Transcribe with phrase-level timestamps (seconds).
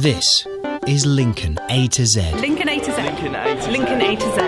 [0.00, 0.46] This
[0.86, 2.32] is Lincoln A to Z.
[2.36, 3.02] Lincoln A to Z.
[3.02, 3.70] Lincoln A to Z.
[3.70, 4.39] Lincoln A to Z.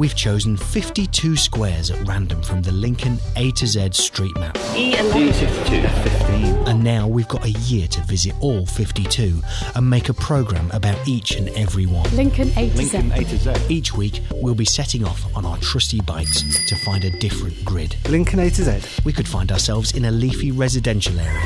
[0.00, 4.54] We've chosen 52 squares at random from the Lincoln A to Z street map.
[4.54, 5.28] E11.
[5.28, 6.44] D62, 15.
[6.68, 9.42] And now we've got a year to visit all 52
[9.74, 12.08] and make a programme about each and every one.
[12.16, 13.14] Lincoln A to Lincoln Z.
[13.14, 13.52] A to Z.
[13.68, 17.94] Each week, we'll be setting off on our trusty bikes to find a different grid.
[18.08, 19.02] Lincoln A to Z.
[19.04, 21.44] We could find ourselves in a leafy residential area,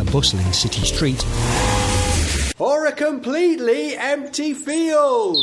[0.00, 1.22] a bustling city street,
[2.58, 5.36] Or a completely empty field.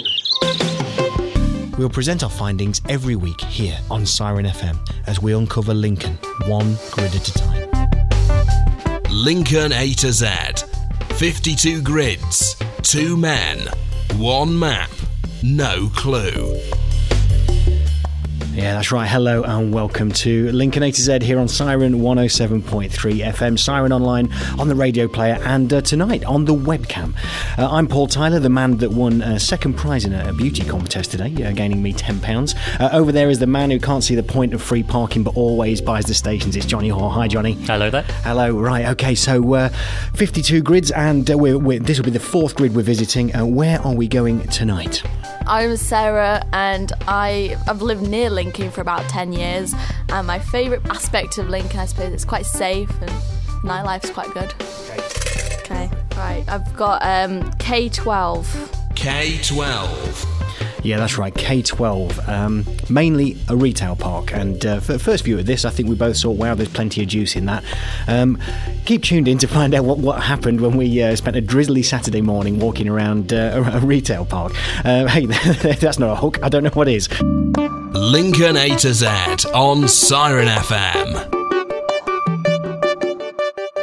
[1.79, 6.15] We'll present our findings every week here on Siren FM as we uncover Lincoln
[6.45, 9.03] one grid at a time.
[9.09, 10.27] Lincoln A to Z.
[11.11, 13.59] 52 grids, 2 men,
[14.17, 14.89] 1 map,
[15.41, 16.59] no clue.
[18.59, 19.07] Yeah, that's right.
[19.07, 24.29] Hello and welcome to Lincoln A to Z here on Siren 107.3 FM, Siren Online
[24.59, 27.15] on the radio player, and uh, tonight on the webcam.
[27.57, 30.65] Uh, I'm Paul Tyler, the man that won uh, second prize in a, a beauty
[30.65, 32.81] contest today, uh, gaining me £10.
[32.81, 35.37] Uh, over there is the man who can't see the point of free parking but
[35.37, 36.57] always buys the stations.
[36.57, 37.11] It's Johnny Hoare.
[37.11, 37.53] Hi, Johnny.
[37.53, 38.03] Hello there.
[38.23, 39.69] Hello, right, okay, so uh,
[40.15, 43.33] 52 grids, and uh, we're, we're, this will be the fourth grid we're visiting.
[43.33, 45.01] Uh, where are we going tonight?
[45.47, 49.73] I'm Sarah and I, I've lived near Lincoln for about 10 years.
[50.09, 53.11] And my favourite aspect of Lincoln, I suppose, it's quite safe and
[53.63, 54.53] nightlife's quite good.
[55.61, 56.43] Okay, right.
[56.47, 58.45] I've got um, K12.
[58.93, 60.68] K12.
[60.83, 62.27] Yeah, that's right, K12.
[62.27, 64.33] Um, mainly a retail park.
[64.33, 66.69] And uh, for the first view of this, I think we both saw, wow, there's
[66.69, 67.63] plenty of juice in that.
[68.07, 68.37] Um,
[68.85, 71.83] keep tuned in to find out what, what happened when we uh, spent a drizzly
[71.83, 74.53] Saturday morning walking around uh, a, retail park.
[74.85, 75.25] Uh, hey,
[75.75, 76.41] that's not a hook.
[76.43, 77.09] I don't know what is.
[77.93, 79.07] Lincoln A to Z
[79.53, 81.38] on Siren FM.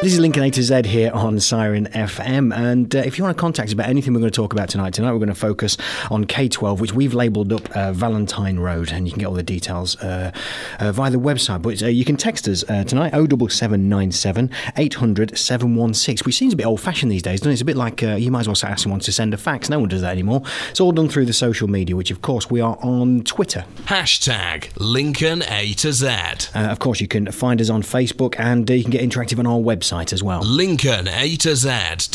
[0.03, 2.55] This is Lincoln A to Z here on Siren FM.
[2.55, 4.69] And uh, if you want to contact us about anything we're going to talk about
[4.69, 5.79] tonight, tonight we're going to focus
[6.11, 8.93] on K12, which we've labelled up uh, Valentine Road.
[8.93, 10.33] And you can get all the details uh,
[10.79, 11.63] uh, via the website.
[11.63, 16.67] But uh, you can text us uh, tonight 07797 800 716, which seems a bit
[16.67, 17.55] old fashioned these days, doesn't it?
[17.55, 19.71] It's a bit like uh, you might as well ask someone to send a fax.
[19.71, 20.43] No one does that anymore.
[20.69, 23.65] It's all done through the social media, which of course we are on Twitter.
[23.87, 26.07] Hashtag Lincoln A to Z.
[26.07, 29.39] Uh, of course, you can find us on Facebook and uh, you can get interactive
[29.39, 30.41] on our website as well.
[30.41, 32.13] Lincoln A to Z.co.uk.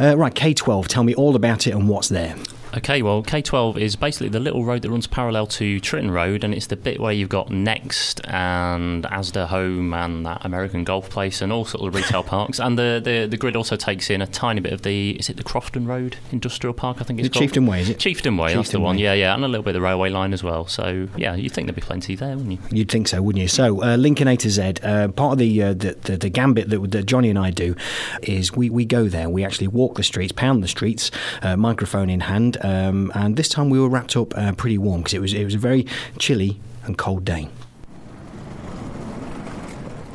[0.00, 2.36] Uh, right, K12, tell me all about it and what's there.
[2.76, 6.52] Okay, well, K12 is basically the little road that runs parallel to Tritton Road, and
[6.52, 11.40] it's the bit where you've got Next and Asda Home and that American Golf Place
[11.40, 12.58] and all sort of retail parks.
[12.58, 15.36] And the, the, the grid also takes in a tiny bit of the is it
[15.36, 17.00] the Crofton Road Industrial Park?
[17.00, 17.98] I think it's The called Chieftain Way, is it?
[17.98, 18.96] Chieftain Way, that's the one.
[18.96, 19.02] Way.
[19.02, 20.66] Yeah, yeah, and a little bit of the railway line as well.
[20.66, 22.58] So yeah, you'd think there'd be plenty there, wouldn't you?
[22.70, 23.48] You'd think so, wouldn't you?
[23.48, 26.70] So, uh, Lincoln A to Z, uh, part of the, uh, the, the the gambit
[26.70, 27.76] that, that Johnny and I do
[28.22, 31.10] is we, we go there, we actually walk the streets, pound the streets,
[31.42, 35.02] uh, microphone in hand, um, and this time we were wrapped up uh, pretty warm
[35.02, 35.86] because it was it was a very
[36.18, 37.48] chilly and cold day.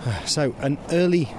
[0.26, 1.30] So, an early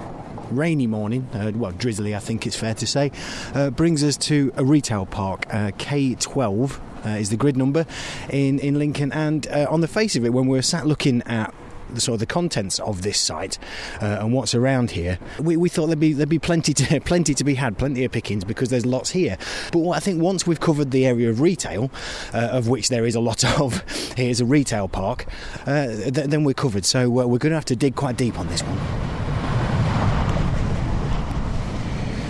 [0.49, 3.11] rainy morning, uh, well, drizzly, I think it's fair to say,
[3.53, 6.79] uh, brings us to a retail park, uh, K12.
[7.03, 7.87] Uh, is the grid number
[8.29, 11.23] in, in Lincoln, and uh, on the face of it, when we were sat looking
[11.23, 11.51] at
[11.93, 13.57] the sort of the contents of this site
[14.01, 17.33] uh, and what's around here, we, we thought there'd be there'd be plenty to plenty
[17.33, 19.37] to be had, plenty of pickings because there's lots here.
[19.71, 21.91] But what I think once we've covered the area of retail,
[22.33, 23.81] uh, of which there is a lot of,
[24.15, 25.25] here's a retail park,
[25.65, 26.85] uh, th- then we're covered.
[26.85, 28.77] So uh, we're going to have to dig quite deep on this one.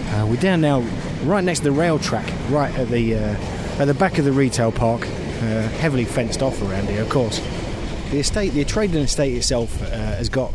[0.10, 0.82] Uh, we're down now,
[1.24, 3.36] right next to the rail track, right at the uh,
[3.80, 5.02] at the back of the retail park,
[5.80, 7.40] heavily fenced off around here, of course.
[8.12, 10.54] The estate, the trading estate itself, uh, has got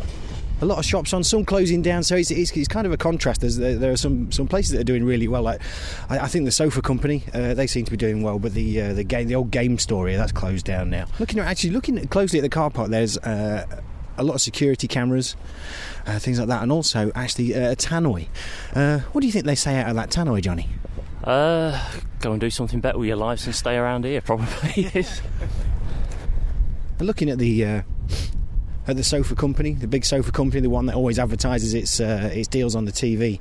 [0.61, 2.03] a lot of shops on, some closing down.
[2.03, 3.41] So it's, it's, it's kind of a contrast.
[3.41, 5.43] There's, there, there are some, some places that are doing really well.
[5.43, 5.61] Like
[6.09, 8.81] I, I think the Sofa Company, uh, they seem to be doing well, but the
[8.81, 11.07] uh, the game, the old game store here, that's closed down now.
[11.19, 13.19] Looking at actually looking closely at the car park, there's.
[13.19, 13.83] Uh,
[14.19, 15.37] a lot of security cameras,
[16.07, 18.29] uh, things like that, and also actually uh, a tannoy.
[18.75, 20.71] Uh, what do you think they say out of that tannoy, Johnny?
[21.23, 21.79] Uh,
[22.21, 24.91] go and do something better with your lives and stay around here, probably
[27.01, 27.07] is.
[27.07, 27.83] Looking at the uh,
[28.89, 32.31] at the sofa company, the big sofa company, the one that always advertises its uh,
[32.33, 33.41] its deals on the TV,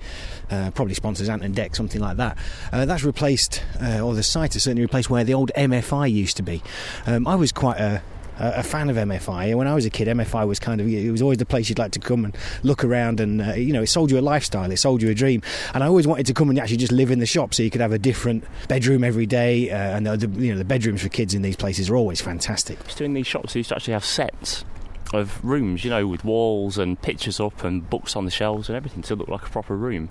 [0.49, 2.37] uh, probably sponsors Ant and Dec, something like that.
[2.71, 6.37] Uh, that's replaced, uh, or the site has certainly replaced where the old MFI used
[6.37, 6.61] to be.
[7.05, 8.01] Um, I was quite a
[8.37, 9.55] a fan of MFI.
[9.55, 11.79] When I was a kid, MFI was kind of it was always the place you'd
[11.79, 14.71] like to come and look around, and uh, you know, it sold you a lifestyle,
[14.71, 15.41] it sold you a dream.
[15.73, 17.69] And I always wanted to come and actually just live in the shop, so you
[17.69, 19.69] could have a different bedroom every day.
[19.69, 22.83] Uh, and the, you know, the bedrooms for kids in these places are always fantastic.
[22.85, 24.65] Just doing these shops, you used to actually have sets.
[25.13, 28.75] of rooms, you know, with walls and pictures up and books on the shelves and
[28.75, 30.09] everything to look like a proper room.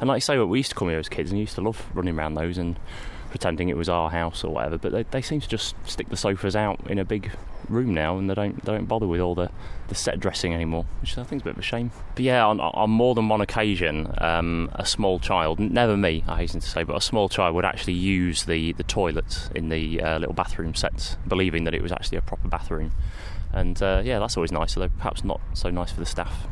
[0.00, 1.84] And like I say, we used to come here as kids and used to love
[1.94, 2.76] running around those and
[3.32, 4.76] pretending it was our house or whatever.
[4.76, 7.32] But they, they seem to just stick the sofas out in a big
[7.66, 9.50] room now, and they don't they don't bother with all the,
[9.88, 11.90] the set dressing anymore, which I think is a bit of a shame.
[12.14, 16.36] But yeah, on, on more than one occasion, um, a small child, never me, I
[16.36, 20.02] hasten to say, but a small child would actually use the the toilets in the
[20.02, 22.92] uh, little bathroom sets, believing that it was actually a proper bathroom.
[23.50, 26.46] And uh, yeah, that's always nice, although perhaps not so nice for the staff.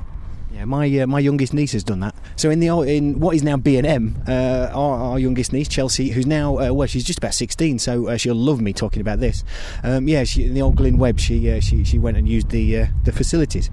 [0.52, 2.14] Yeah, my uh, my youngest niece has done that.
[2.36, 5.68] So in the in what is now B and M, uh, our, our youngest niece
[5.68, 9.00] Chelsea, who's now uh, well, she's just about sixteen, so uh, she'll love me talking
[9.00, 9.44] about this.
[9.84, 12.50] Um, yeah, she, in the old Glyn Webb, she uh, she she went and used
[12.50, 13.70] the uh, the facilities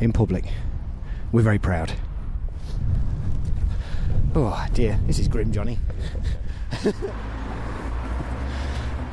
[0.00, 0.44] in public.
[1.30, 1.92] We're very proud.
[4.34, 5.78] Oh dear, this is grim, Johnny.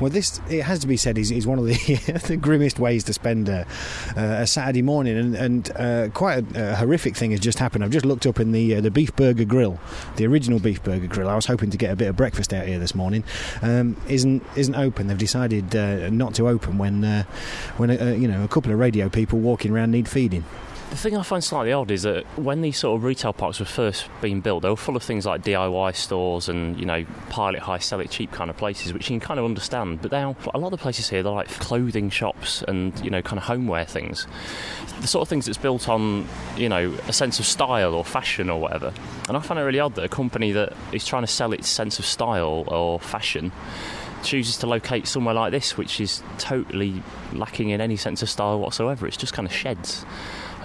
[0.04, 1.74] Well, this it has to be said is, is one of the,
[2.28, 3.66] the grimmest ways to spend a,
[4.18, 7.86] a Saturday morning, and, and uh, quite a, a, horrific thing has just happened.
[7.86, 9.80] I've just looked up in the uh, the Beef Burger Grill,
[10.18, 11.30] the original Beef Burger Grill.
[11.30, 13.24] I was hoping to get a bit of breakfast out here this morning.
[13.62, 15.08] Um, isn't isn't open.
[15.08, 17.24] They've decided uh, not to open when uh,
[17.78, 20.44] when uh, you know a couple of radio people walking around need feeding.
[20.94, 23.66] The thing I find slightly odd is that when these sort of retail parks were
[23.66, 27.56] first being built, they were full of things like DIY stores and you know pile
[27.56, 30.04] it high, sell it cheap kind of places, which you can kind of understand.
[30.04, 33.24] But now a lot of the places here they're like clothing shops and you know
[33.24, 34.28] kind of homeware things,
[35.02, 38.52] the sort of things that's built on you know a sense of style or fashion
[38.52, 38.94] or whatever.
[39.28, 41.68] And I find it really odd that a company that is trying to sell its
[41.68, 43.52] sense of style or fashion
[44.22, 47.02] chooses to locate somewhere like this, which is totally
[47.34, 49.08] lacking in any sense of style whatsoever.
[49.08, 50.06] It's just kind of sheds.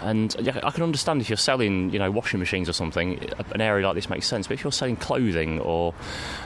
[0.03, 3.21] And I can understand if you're selling, you know, washing machines or something,
[3.53, 4.47] an area like this makes sense.
[4.47, 5.95] But if you're selling clothing or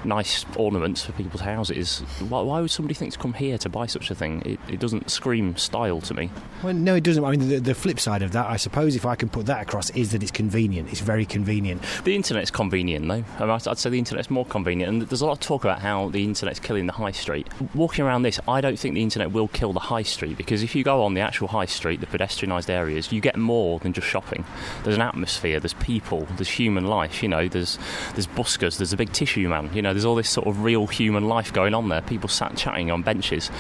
[0.04, 3.87] nice ornaments for people's houses, why, why would somebody think to come here to buy
[3.87, 4.43] such a thing?
[4.44, 6.31] It, it, doesn't scream style to me.
[6.62, 7.25] Well, no, it doesn't.
[7.25, 9.62] I mean, the, the, flip side of that, I suppose, if I can put that
[9.62, 10.90] across, is that it's convenient.
[10.90, 11.82] It's very convenient.
[12.04, 13.25] The internet's convenient, though.
[13.38, 14.93] I mean, I'd say the internet's more convenient.
[14.93, 17.49] And there's a lot of talk about how the internet's killing the high street.
[17.75, 20.75] Walking around this, I don't think the internet will kill the high street because if
[20.75, 24.06] you go on the actual high street, the pedestrianised areas, you get more than just
[24.06, 24.44] shopping.
[24.85, 27.23] There's an atmosphere, there's people, there's human life.
[27.23, 27.79] You know, there's
[28.15, 29.71] there's buskers, there's a Big Issue man.
[29.75, 32.00] You know, there's all this sort of real human life going on there.
[32.03, 33.50] People sat chatting on benches.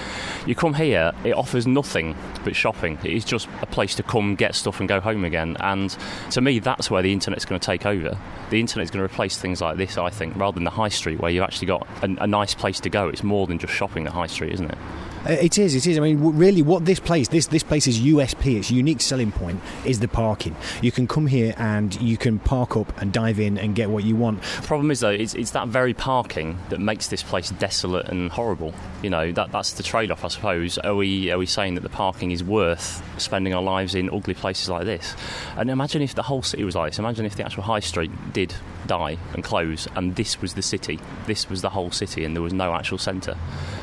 [0.46, 2.98] You come here, it offers nothing but shopping.
[3.04, 5.56] It is just a place to come, get stuff, and go home again.
[5.60, 5.96] And
[6.30, 8.18] to me, that's where the internet's going to take over.
[8.50, 11.20] The internet's going to replace things like this, I think, rather than the high street
[11.20, 13.08] where you've actually got a, a nice place to go.
[13.08, 14.04] It's more than just shopping.
[14.04, 14.78] The high street, isn't it?
[15.24, 15.74] Uh, it is.
[15.74, 15.96] It is.
[15.98, 20.00] I mean, really, what this place, this this place's USP, its unique selling point, is
[20.00, 20.56] the parking.
[20.80, 24.04] You can come here and you can park up and dive in and get what
[24.04, 24.42] you want.
[24.42, 28.30] The problem is though, it's, it's that very parking that makes this place desolate and
[28.30, 28.74] horrible.
[29.02, 30.78] You know, that that's the trade-off, I suppose.
[30.78, 34.34] Are we are we saying that the parking is worth spending our lives in ugly
[34.34, 35.14] places like this?
[35.56, 36.98] And imagine if the whole city was like this.
[36.98, 38.54] Imagine if the actual high street did
[38.86, 41.00] die and close, and this was the city.
[41.26, 43.36] This was the whole city, and there was no actual centre.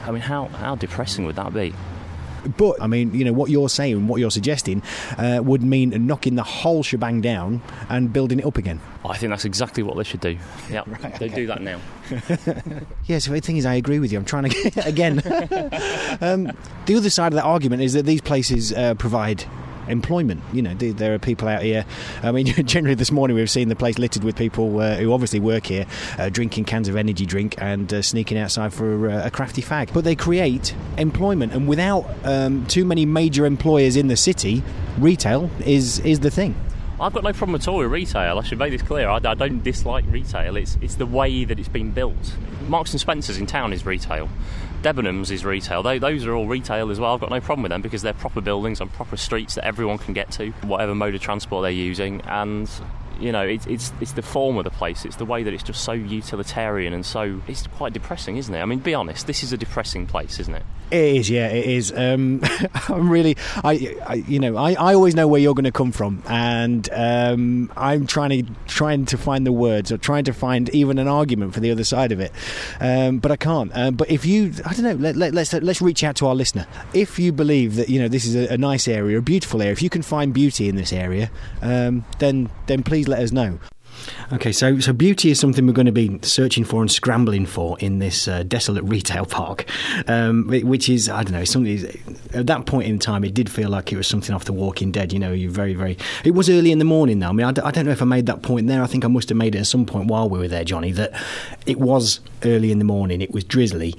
[0.05, 1.73] I mean, how how depressing would that be?
[2.57, 4.81] But I mean, you know, what you're saying, what you're suggesting,
[5.17, 8.79] uh, would mean knocking the whole shebang down and building it up again.
[9.05, 10.37] I think that's exactly what they should do.
[10.69, 11.17] Yeah, right, okay.
[11.17, 11.79] they do that now.
[13.05, 14.19] yes, the thing is, I agree with you.
[14.19, 15.19] I'm trying to get again.
[16.21, 16.51] um,
[16.85, 19.45] the other side of that argument is that these places uh, provide
[19.89, 20.41] employment.
[20.53, 21.85] You know, there are people out here.
[22.23, 25.39] I mean, generally this morning we've seen the place littered with people uh, who obviously
[25.39, 25.85] work here,
[26.17, 29.93] uh, drinking cans of energy drink and uh, sneaking outside for a, a, crafty fag.
[29.93, 34.63] But they create employment, and without um, too many major employers in the city,
[34.97, 36.55] retail is is the thing.
[37.01, 38.37] I've got no problem at all with retail.
[38.39, 39.07] I should make this clear.
[39.07, 40.57] I, I, don't dislike retail.
[40.57, 42.35] It's it's the way that it's been built.
[42.67, 44.27] Marks and Spencers in town is retail.
[44.81, 45.83] Debenhams is retail.
[45.83, 47.13] They, those are all retail as well.
[47.13, 49.97] I've got no problem with them because they're proper buildings on proper streets that everyone
[49.97, 52.21] can get to, whatever mode of transport they're using.
[52.21, 52.69] And
[53.19, 55.05] you know, it, it's it's the form of the place.
[55.05, 58.59] It's the way that it's just so utilitarian and so it's quite depressing, isn't it?
[58.59, 60.63] I mean, be honest, this is a depressing place, isn't it?
[60.91, 61.93] It is, yeah, it is.
[61.95, 62.41] Um,
[62.89, 65.91] I'm really, I, I, you know, I, I always know where you're going to come
[65.91, 70.67] from, and um, I'm trying to trying to find the words or trying to find
[70.69, 72.31] even an argument for the other side of it,
[72.79, 73.71] um, but I can't.
[73.75, 76.35] Um, but if you, I don't know, let, let, let's let's reach out to our
[76.35, 76.65] listener.
[76.93, 79.73] If you believe that you know this is a, a nice area, a beautiful area,
[79.73, 81.29] if you can find beauty in this area,
[81.61, 83.59] um, then then please let us know.
[84.31, 87.77] Okay, so so beauty is something we're going to be searching for and scrambling for
[87.79, 89.65] in this uh, desolate retail park,
[90.07, 91.85] um, which is I don't know something.
[92.33, 94.91] At that point in time, it did feel like it was something off The Walking
[94.91, 95.11] Dead.
[95.11, 95.97] You know, you very very.
[96.23, 97.29] It was early in the morning though.
[97.29, 98.81] I mean, I d- I don't know if I made that point there.
[98.81, 100.91] I think I must have made it at some point while we were there, Johnny.
[100.91, 101.11] That
[101.65, 103.21] it was early in the morning.
[103.21, 103.95] It was drizzly.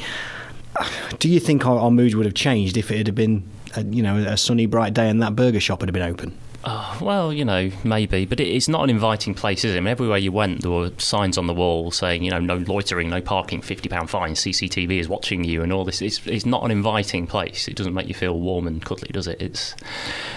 [1.19, 3.45] Do you think our, our mood would have changed if it had been
[3.77, 6.37] a, you know, a sunny, bright day and that burger shop had been open.
[6.63, 9.79] Oh, well, you know, maybe, but it, it's not an inviting place, is it?
[9.79, 12.57] I mean, everywhere you went, there were signs on the wall saying, you know, no
[12.57, 16.03] loitering, no parking, fifty pound fine, CCTV is watching you, and all this.
[16.03, 17.67] It's, it's not an inviting place.
[17.67, 19.41] It doesn't make you feel warm and cuddly, does it?
[19.41, 19.75] It's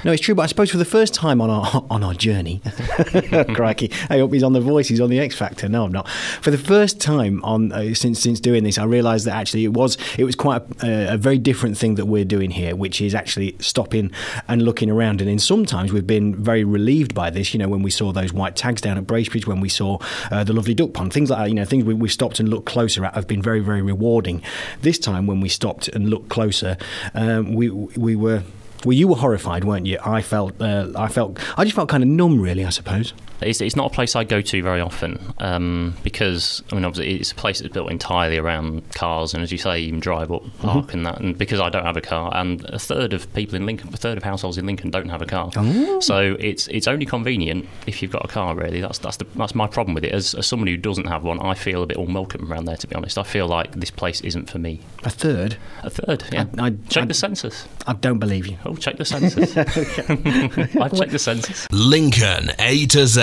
[0.06, 0.34] no, it's true.
[0.34, 2.62] But I suppose for the first time on our on our journey,
[3.53, 4.88] crikey, I hope he's on the voice.
[4.88, 5.68] He's on the X Factor.
[5.68, 6.08] No, I'm not.
[6.42, 9.74] For the first time on uh, since since doing this, I realised that actually it
[9.74, 13.13] was it was quite a, a very different thing that we're doing here, which is
[13.13, 14.10] actually stopping
[14.48, 15.20] and looking around.
[15.20, 17.53] And in sometimes we've been been very relieved by this.
[17.53, 19.98] You know, when we saw those white tags down at Bracebridge, when we saw
[20.32, 21.50] uh, the lovely duck pond, things like that.
[21.50, 24.41] You know, things we, we stopped and looked closer at have been very, very rewarding.
[24.82, 26.77] This time, when we stopped and looked closer,
[27.13, 28.43] um, we we were.
[28.86, 29.98] Well, you were horrified, weren't you?
[30.04, 32.66] I felt, uh, I felt, I just felt kind of numb, really.
[32.66, 33.13] I suppose.
[33.46, 37.16] It's, it's not a place I go to very often um, because I mean obviously
[37.16, 40.32] it's a place that's built entirely around cars and as you say you can drive
[40.32, 40.98] up park mm-hmm.
[40.98, 43.66] and that and because I don't have a car and a third of people in
[43.66, 46.00] Lincoln a third of households in Lincoln don't have a car oh.
[46.00, 49.56] so it's it's only convenient if you've got a car really that's that's the, that's
[49.56, 51.98] my problem with it as, as someone who doesn't have one I feel a bit
[51.98, 55.10] unwelcome around there to be honest I feel like this place isn't for me a
[55.10, 58.73] third a third yeah I, I, check I, the census I don't believe you oh
[58.80, 59.58] check the census
[60.77, 63.22] I've checked the census Lincoln A to Z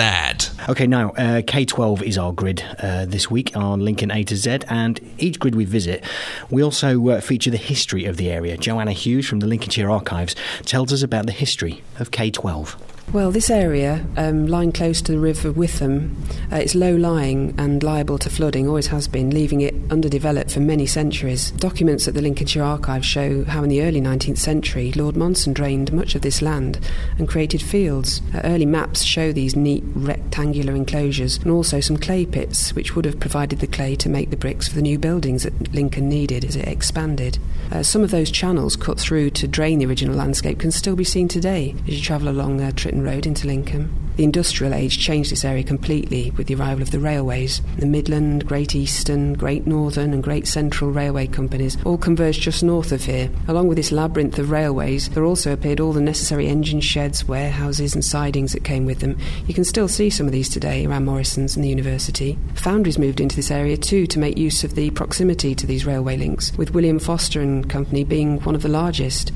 [0.69, 4.59] Okay, now uh, K12 is our grid uh, this week on Lincoln A to Z,
[4.69, 6.03] and each grid we visit,
[6.49, 8.57] we also uh, feature the history of the area.
[8.57, 12.75] Joanna Hughes from the Lincolnshire Archives tells us about the history of K12.
[13.13, 16.15] Well, this area, um, lying close to the River Witham,
[16.49, 20.61] uh, it's low lying and liable to flooding, always has been, leaving it underdeveloped for
[20.61, 21.51] many centuries.
[21.51, 25.91] Documents at the Lincolnshire Archive show how in the early 19th century Lord Monson drained
[25.91, 26.79] much of this land
[27.19, 28.21] and created fields.
[28.33, 33.03] Uh, early maps show these neat rectangular enclosures and also some clay pits, which would
[33.03, 36.45] have provided the clay to make the bricks for the new buildings that Lincoln needed
[36.45, 37.39] as it expanded.
[37.73, 41.03] Uh, some of those channels cut through to drain the original landscape can still be
[41.03, 43.97] seen today as you travel along uh, Tritton Road into Lincoln.
[44.17, 47.61] The industrial age changed this area completely with the arrival of the railways.
[47.77, 52.91] The Midland, Great Eastern, Great Northern, and Great Central railway companies all converged just north
[52.91, 53.29] of here.
[53.47, 57.95] Along with this labyrinth of railways, there also appeared all the necessary engine sheds, warehouses,
[57.95, 59.17] and sidings that came with them.
[59.47, 62.37] You can still see some of these today around Morrison's and the university.
[62.55, 66.17] Foundries moved into this area too to make use of the proximity to these railway
[66.17, 69.31] links, with William Foster and Company being one of the largest.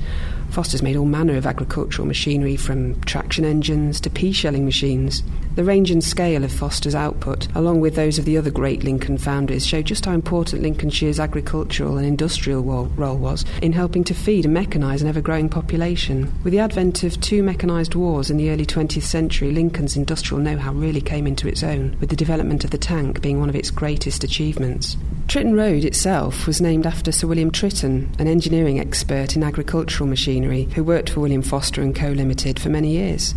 [0.56, 5.22] Foster's made all manner of agricultural machinery from traction engines to pea shelling machines.
[5.56, 9.16] The range and scale of Foster's output, along with those of the other great Lincoln
[9.16, 14.44] foundries, show just how important Lincolnshire's agricultural and industrial role was in helping to feed
[14.44, 16.30] and mechanise an ever growing population.
[16.44, 20.58] With the advent of two mechanised wars in the early 20th century, Lincoln's industrial know
[20.58, 23.56] how really came into its own, with the development of the tank being one of
[23.56, 24.98] its greatest achievements.
[25.26, 30.64] Tritton Road itself was named after Sir William Tritton, an engineering expert in agricultural machinery
[30.74, 33.34] who worked for William Foster and Co Limited for many years.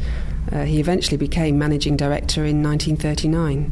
[0.52, 3.72] Uh, he eventually became managing director in 1939.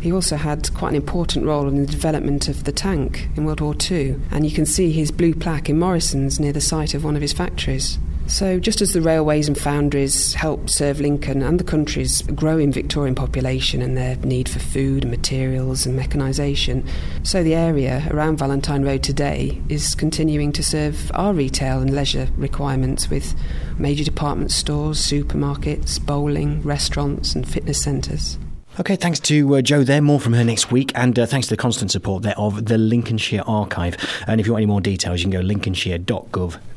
[0.00, 3.60] He also had quite an important role in the development of the tank in World
[3.60, 7.04] War II, and you can see his blue plaque in Morrison's near the site of
[7.04, 7.98] one of his factories.
[8.30, 13.16] So, just as the railways and foundries helped serve Lincoln and the country's growing Victorian
[13.16, 16.88] population and their need for food and materials and mechanisation,
[17.24, 22.28] so the area around Valentine Road today is continuing to serve our retail and leisure
[22.36, 23.34] requirements with
[23.78, 28.38] major department stores, supermarkets, bowling, restaurants, and fitness centres.
[28.78, 30.00] Okay, thanks to uh, Joe there.
[30.00, 32.78] More from her next week, and uh, thanks to the constant support there of the
[32.78, 33.96] Lincolnshire Archive.
[34.28, 36.69] And if you want any more details, you can go lincolnshire.gov.uk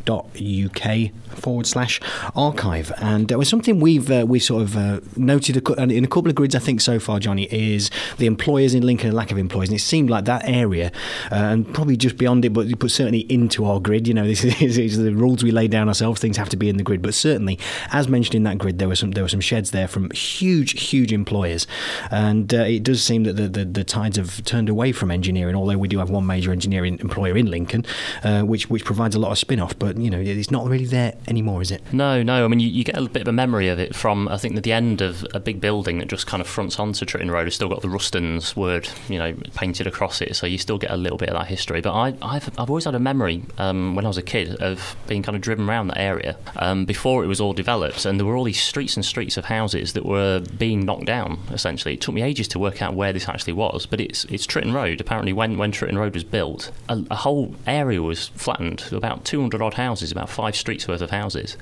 [1.35, 1.99] forward slash
[2.35, 2.91] archive.
[2.97, 6.35] And it was something we've uh, we sort of uh, noted in a couple of
[6.35, 9.69] grids, I think, so far, Johnny, is the employers in Lincoln and lack of employers.
[9.69, 10.91] And it seemed like that area,
[11.31, 14.07] uh, and probably just beyond it, but, but certainly into our grid.
[14.07, 16.21] You know, this is, is, the rules we lay down ourselves.
[16.21, 17.01] Things have to be in the grid.
[17.01, 17.59] But certainly,
[17.91, 20.89] as mentioned in that grid, there were some there were some sheds there from huge,
[20.89, 21.67] huge employers.
[22.11, 25.55] And uh, it does seem that the, the, the, tides have turned away from engineering,
[25.55, 27.85] although we do have one major engineering employer in Lincoln,
[28.23, 29.77] uh, which, which provides a lot of spin off.
[29.77, 31.81] But, you know, it's not really there anymore, is it?
[31.91, 32.45] No, no.
[32.45, 34.61] I mean, you, you, get a bit of a memory of it from, I think,
[34.61, 37.55] the end of a big building that just kind of fronts onto Tritton Road has
[37.55, 40.35] still got the Rustons word, you know, painted across it.
[40.35, 41.81] So you still get a little bit of that history.
[41.81, 44.95] But I, I've I've always had a memory um, when I was a kid of
[45.07, 48.05] being kind of driven around that area um, before it was all developed.
[48.05, 51.39] And there were all these streets and streets of houses that were being knocked down,
[51.51, 51.95] essentially essentially.
[51.95, 54.73] It took me ages to work out where this actually was, but it's it's Tritton
[54.73, 55.01] Road.
[55.01, 58.85] Apparently, when when Tritton Road was built, a, a whole area was flattened.
[58.91, 61.57] About 200 odd houses, about five streets worth of houses.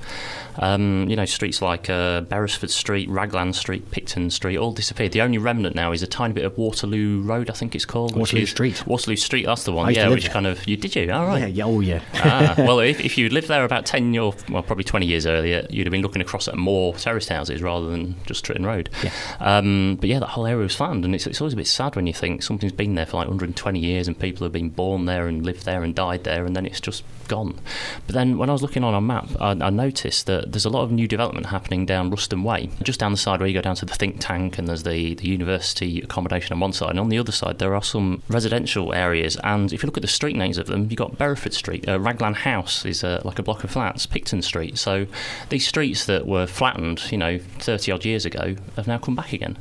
[0.58, 5.12] Um, you know, streets like uh, Beresford Street, Raglan Street, Picton Street, all disappeared.
[5.12, 8.14] The only remnant now is a tiny bit of Waterloo Road, I think it's called.
[8.16, 8.86] Waterloo is- Street.
[8.86, 9.86] Waterloo Street, that's the one.
[9.86, 10.32] I used to Yeah, which there.
[10.32, 11.10] kind of you did you?
[11.10, 11.40] All right.
[11.40, 12.02] Yeah, yeah, oh yeah.
[12.14, 15.66] ah, well, if, if you'd lived there about 10 or, well, probably 20 years earlier,
[15.70, 18.90] you'd have been looking across at more terraced houses rather than just Tritton Road.
[19.02, 19.10] Yeah.
[19.40, 21.96] Um, but yeah, that whole area was flattened, and it's, it's always a bit sad
[21.96, 25.06] when you think something's been there for like 120 years and people have been born
[25.06, 27.58] there and lived there and died there, and then it's just gone.
[28.06, 30.70] But then when I was looking on our map, I, I noticed that there's a
[30.70, 33.60] lot of new development happening down Ruston Way, just down the side where you go
[33.60, 37.00] down to the think tank and there's the, the university accommodation on one side, and
[37.00, 39.36] on the other side there are some residential areas.
[39.44, 41.98] And if you look at the street names of them, you've got Beresford Street, uh,
[42.00, 44.78] Raglan House is uh, like a block of flats, Picton Street.
[44.78, 45.06] So
[45.48, 49.32] these streets that were flattened, you know, 30 odd years ago, have now come back
[49.32, 49.56] again.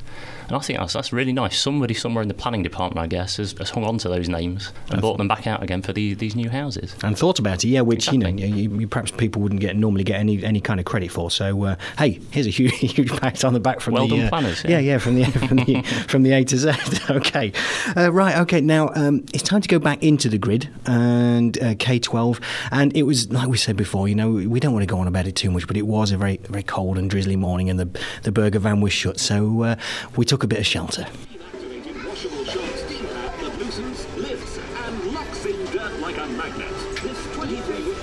[0.52, 1.58] And I think that's, that's really nice.
[1.58, 4.74] Somebody somewhere in the planning department, I guess, has, has hung on to those names
[4.90, 6.94] and brought them back out again for the, these new houses.
[7.06, 10.04] and thought about it, yeah, which you know, you, you, perhaps people wouldn't get normally
[10.04, 11.32] get any any kind of credit for.
[11.32, 14.26] So, uh, hey, here's a huge, huge pat on the back from Well the done
[14.26, 14.80] uh, planners, yeah, yeah.
[14.80, 16.72] yeah, from the from the from the A to Z.
[17.10, 17.54] okay,
[17.96, 18.60] uh, right, okay.
[18.60, 22.42] Now um, it's time to go back into the grid and uh, K12,
[22.72, 24.10] and it was like we said before.
[24.10, 26.12] You know, we don't want to go on about it too much, but it was
[26.12, 29.64] a very very cold and drizzly morning, and the the burger van was shut, so
[29.64, 29.76] uh,
[30.18, 31.04] we took a bit of shelter.
[31.04, 36.70] Activated washable shop steam pad that loosens, lifts, and locks in dirt like a magnet.
[37.02, 37.98] This 23 wood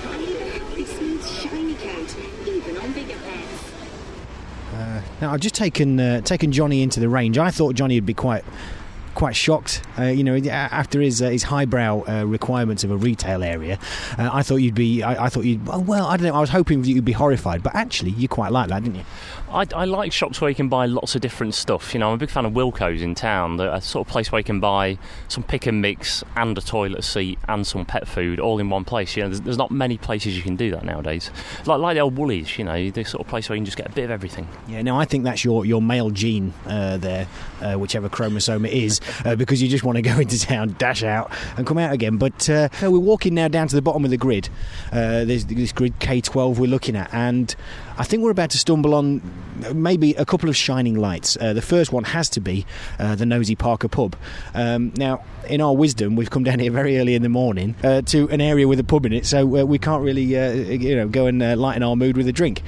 [0.79, 2.15] Lovely smooth shiny coat,
[2.47, 3.69] even on bigger pets.
[5.21, 7.37] Now I've just taken uh, taken Johnny into the range.
[7.37, 8.43] I thought Johnny would be quite
[9.15, 9.81] quite shocked.
[9.97, 13.79] Uh, you know, after his uh, his highbrow uh, requirements of a retail area,
[14.17, 15.03] uh, I thought you'd be.
[15.03, 15.65] I, I thought you'd.
[15.65, 16.35] Well, well, I don't know.
[16.35, 19.05] I was hoping you'd be horrified, but actually, you quite like that, didn't you?
[19.51, 21.93] I, I like shops where you can buy lots of different stuff.
[21.93, 23.57] You know, I'm a big fan of Wilko's in town.
[23.57, 24.97] The a sort of place where you can buy
[25.27, 28.85] some pick and mix and a toilet seat and some pet food all in one
[28.85, 29.15] place.
[29.15, 31.31] You know, there's, there's not many places you can do that nowadays.
[31.65, 33.77] Like like the old Woolies, you know, the sort of place where you can just
[33.77, 34.47] get a bit of everything.
[34.67, 34.81] Yeah.
[34.81, 37.27] No, I think that's your your male gene uh, there,
[37.61, 41.03] uh, whichever chromosome it is, uh, because you just want to go into town, dash
[41.03, 42.17] out, and come out again.
[42.17, 44.49] But uh, we're walking now down to the bottom of the grid.
[44.91, 47.55] Uh, there's this grid K12 we're looking at, and
[47.97, 49.21] I think we're about to stumble on
[49.73, 51.37] maybe a couple of shining lights.
[51.39, 52.65] Uh, the first one has to be
[52.97, 54.15] uh, the Nosy Parker pub.
[54.53, 58.01] Um, now, in our wisdom, we've come down here very early in the morning uh,
[58.03, 60.95] to an area with a pub in it, so uh, we can't really, uh, you
[60.95, 62.61] know, go and uh, lighten our mood with a drink.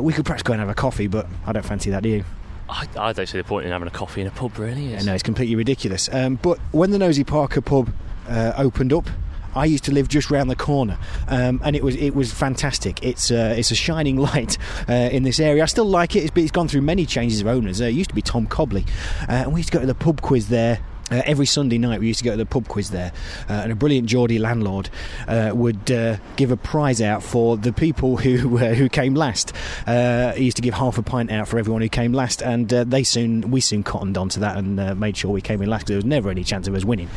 [0.00, 2.24] We could perhaps go and have a coffee, but I don't fancy that, do you?
[2.72, 4.92] I, I don't see the point in having a coffee in a pub, really.
[4.92, 6.08] Yeah, no, it's completely ridiculous.
[6.12, 7.92] Um, but when the Nosy Parker pub
[8.28, 9.08] uh, opened up,
[9.54, 13.02] I used to live just round the corner, um, and it was it was fantastic.
[13.04, 14.56] It's uh, it's a shining light
[14.88, 15.62] uh, in this area.
[15.62, 16.24] I still like it.
[16.24, 17.80] It's, it's gone through many changes of owners.
[17.80, 18.86] Uh, it used to be Tom Cobley,
[19.28, 20.80] uh, and we used to go to the pub quiz there.
[21.12, 23.12] Uh, every Sunday night, we used to go to the pub quiz there,
[23.50, 24.88] uh, and a brilliant Geordie landlord
[25.28, 29.52] uh, would uh, give a prize out for the people who uh, who came last.
[29.86, 32.70] Uh, he used to give half a pint out for everyone who came last, and
[32.70, 35.86] they soon we soon cottoned onto that and made sure we came in last.
[35.86, 37.10] There was never any chance of us winning.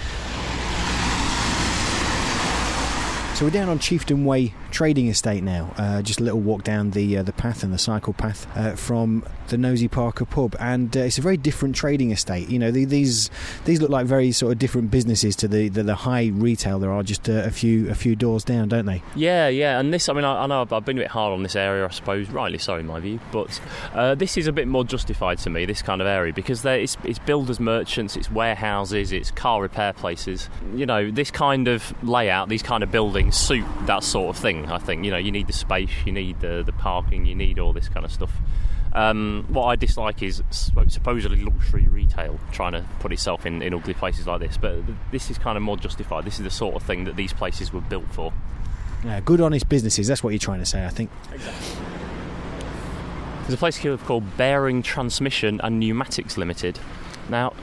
[3.36, 5.74] So we're down on Chieftain Way Trading Estate now.
[5.78, 8.76] Uh, just a little walk down the uh, the path and the cycle path uh,
[8.76, 12.50] from the Nosy Parker pub, and uh, it's a very different trading estate.
[12.50, 13.30] You know, the, these
[13.64, 16.92] these look like very sort of different businesses to the the, the high retail there
[16.92, 19.02] are just a few a few doors down, don't they?
[19.16, 21.32] Yeah, yeah, and this, I mean, I, I know I've, I've been a bit hard
[21.32, 23.62] on this area, I suppose, rightly so in my view, but
[23.94, 26.80] uh, this is a bit more justified to me, this kind of area, because there,
[26.80, 30.50] it's, it's builders' merchants, it's warehouses, it's car repair places.
[30.76, 34.65] You know, this kind of layout, these kind of buildings suit that sort of thing,
[34.72, 35.06] I think.
[35.06, 37.90] You know, you need the space, you need the, the parking, you need all this
[37.90, 38.32] kind of stuff.
[38.94, 43.94] Um, what I dislike is supposedly luxury retail trying to put itself in, in ugly
[43.94, 44.78] places like this, but
[45.12, 46.24] this is kind of more justified.
[46.24, 48.32] This is the sort of thing that these places were built for.
[49.06, 50.08] Uh, good, honest businesses.
[50.08, 51.10] That's what you're trying to say, I think.
[53.42, 56.80] There's a place here called Bearing Transmission and Pneumatics Limited.
[57.30, 57.54] Now,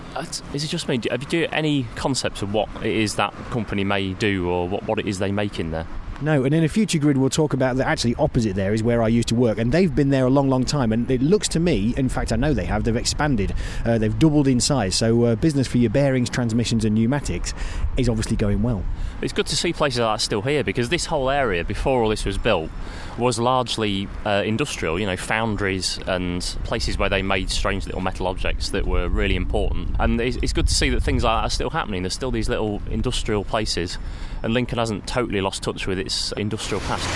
[0.52, 1.00] is it just me?
[1.10, 4.84] Have you do any concepts of what it is that company may do or what,
[4.84, 5.86] what it is they make in there?
[6.22, 7.88] No, and in a future grid, we'll talk about that.
[7.88, 10.48] actually opposite there is where I used to work, and they've been there a long,
[10.48, 10.92] long time.
[10.92, 12.84] And it looks to me, in fact, I know they have.
[12.84, 13.52] They've expanded,
[13.84, 14.94] uh, they've doubled in size.
[14.94, 17.54] So uh, business for your bearings, transmissions, and pneumatics
[17.96, 18.84] is obviously going well.
[19.20, 22.08] It's good to see places like that still here because this whole area, before all
[22.08, 22.70] this was built,
[23.18, 25.00] was largely uh, industrial.
[25.00, 29.34] You know, foundries and places where they made strange little metal objects that were really
[29.34, 29.96] important.
[29.98, 32.02] And it's, it's good to see that things like that are still happening.
[32.04, 33.98] There's still these little industrial places,
[34.42, 37.08] and Lincoln hasn't totally lost touch with its industrial past.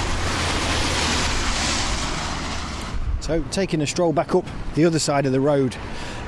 [3.22, 5.76] So taking a stroll back up the other side of the road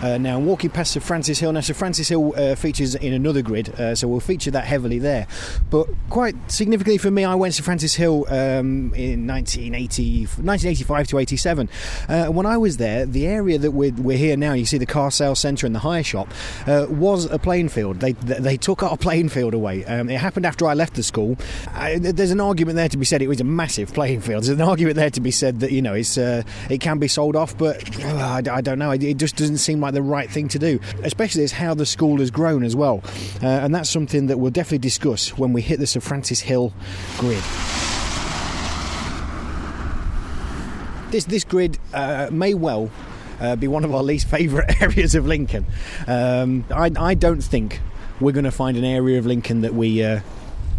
[0.03, 1.53] Uh, now, walking past Sir Francis Hill.
[1.53, 4.99] Now, Sir Francis Hill uh, features in another grid, uh, so we'll feature that heavily
[4.99, 5.27] there.
[5.71, 11.19] But quite significantly for me, I went to Francis Hill um, in 1980, 1985 to
[11.19, 11.69] 87.
[12.09, 14.87] Uh, when I was there, the area that we're, we're here now, you see the
[14.87, 16.33] car sales centre and the hire shop,
[16.67, 17.99] uh, was a playing field.
[17.99, 19.85] They, they took our playing field away.
[19.85, 21.37] Um, it happened after I left the school.
[21.73, 24.45] I, there's an argument there to be said it was a massive playing field.
[24.45, 27.09] There's an argument there to be said that, you know, it's, uh, it can be
[27.09, 28.93] sold off, but I, I don't know.
[28.93, 31.87] It, it just doesn't seem like the right thing to do, especially as how the
[31.87, 33.03] school has grown as well.
[33.43, 36.73] Uh, and that's something that we'll definitely discuss when we hit the Sir Francis Hill
[37.19, 37.43] grid.
[41.11, 42.91] This, this grid uh, may well
[43.41, 45.67] uh, be one of our least favourite areas of Lincoln.
[46.07, 47.81] Um, I, I don't think
[48.21, 50.21] we're going to find an area of Lincoln that we uh,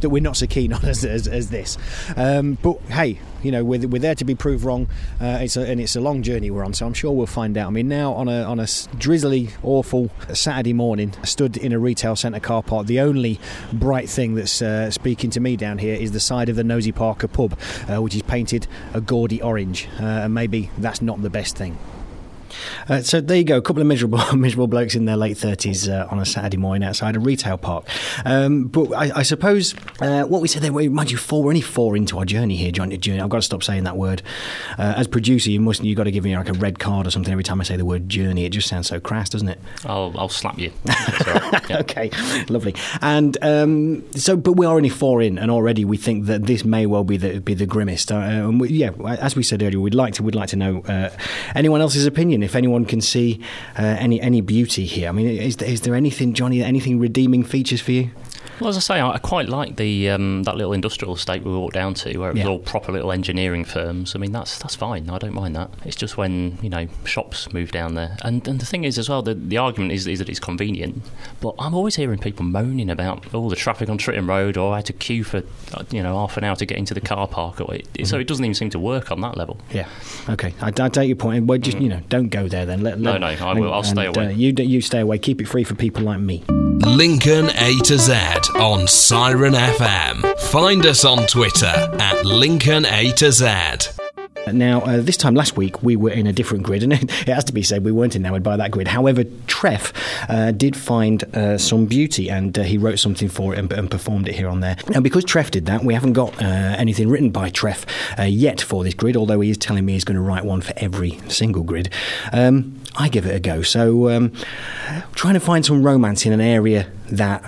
[0.02, 1.78] that we're not so keen on as, as, as this.
[2.16, 4.88] Um, but hey, you know, we're, we're there to be proved wrong.
[5.20, 7.58] Uh, it's a, and it's a long journey we're on, so I'm sure we'll find
[7.58, 7.68] out.
[7.68, 12.16] I mean, now on a on a drizzly, awful Saturday morning, stood in a retail
[12.16, 12.88] centre car park.
[12.88, 13.40] The only
[13.72, 16.92] bright thing that's uh, speaking to me down here is the side of the Nosy
[16.92, 17.58] Parker pub,
[17.90, 21.78] uh, which is painted a gaudy orange, uh, and maybe that's not the best thing.
[22.88, 25.88] Uh, so there you go, a couple of miserable, miserable blokes in their late thirties
[25.88, 27.86] uh, on a Saturday morning outside a retail park.
[28.26, 31.50] Um, but I, I suppose uh, what we said there, well, mind you, four, we're
[31.50, 32.90] only four into our journey here, John.
[32.90, 33.22] Journey.
[33.22, 34.22] I've got to stop saying that word.
[34.78, 37.12] Uh, as producer, you must you've got to give me like a red card or
[37.12, 38.46] something every time I say the word journey.
[38.46, 39.60] It just sounds so crass, doesn't it?
[39.86, 40.72] I'll, I'll slap you.
[41.30, 41.70] Right.
[41.70, 41.80] Yeah.
[41.80, 42.10] okay,
[42.50, 42.74] lovely.
[43.02, 46.64] And um, so, but we are only four in, and already we think that this
[46.66, 48.12] may well be the be the grimmest.
[48.12, 50.82] Uh, and we, yeah, as we said earlier, we'd like to we'd like to know
[50.88, 51.10] uh,
[51.56, 52.39] anyone else's opinion.
[52.44, 53.40] If anyone can see
[53.78, 56.64] uh, any any beauty here, I mean, is is there anything, Johnny?
[56.64, 58.12] Anything redeeming features for you?
[58.60, 61.52] Well, as I say, I I quite like the um, that little industrial estate we
[61.52, 62.50] walked down to, where it was Yeah.
[62.50, 64.16] all proper little engineering firms.
[64.16, 65.10] I mean, that's that's fine.
[65.10, 65.70] I don't mind that.
[65.86, 69.10] It's just when you know shops move down there, and and the thing is as
[69.10, 71.02] well, the the argument is, is that it's convenient.
[71.42, 74.78] But I'm always hearing people moaning about all the traffic on Tritton Road, or I
[74.78, 75.38] had to queue for
[75.74, 77.62] uh, you know half an hour to get into the car park.
[77.62, 78.22] Or it, So Mm-hmm.
[78.22, 79.58] it doesn't even seem to work on that level.
[79.72, 79.88] Yeah.
[80.30, 80.54] Okay.
[80.62, 81.46] I, I take your point.
[81.46, 82.82] Well, just you know, don't go there then.
[82.82, 83.02] Let, Mm.
[83.02, 83.74] No, no, I will.
[83.74, 84.26] I'll stay away.
[84.28, 85.18] Uh, you you stay away.
[85.20, 86.44] Keep it free for people like me.
[86.50, 88.14] Lincoln A to Z
[88.56, 90.40] on Siren FM.
[90.40, 93.48] Find us on Twitter at Lincoln A to Z.
[94.54, 97.44] Now, uh, this time last week, we were in a different grid, and it has
[97.46, 98.88] to be said we weren't enamored by that grid.
[98.88, 99.94] However, Treff
[100.30, 103.92] uh, did find uh, some beauty, and uh, he wrote something for it and, and
[103.92, 104.78] performed it here on there.
[104.90, 107.86] Now, because Treff did that, we haven't got uh, anything written by Treff
[108.18, 110.62] uh, yet for this grid, although he is telling me he's going to write one
[110.62, 111.90] for every single grid.
[112.32, 113.62] Um, I give it a go.
[113.62, 114.34] So, um,
[115.14, 117.44] trying to find some romance in an area that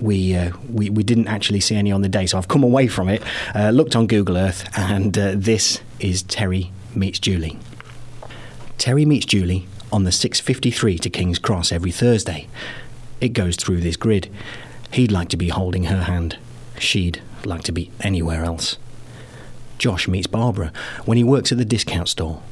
[0.00, 2.86] we, uh, we we didn't actually see any on the day, so I've come away
[2.86, 3.22] from it,
[3.54, 7.58] uh, looked on Google Earth, and uh, this is Terry meets Julie.
[8.78, 12.48] Terry meets Julie on the 6:53 to King's Cross every Thursday.
[13.20, 14.30] It goes through this grid.
[14.92, 16.38] He'd like to be holding her hand.
[16.78, 18.78] She'd like to be anywhere else.
[19.78, 20.72] Josh meets Barbara
[21.04, 22.42] when he works at the discount store.